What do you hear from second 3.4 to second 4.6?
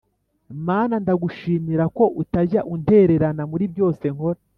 muri byose nkora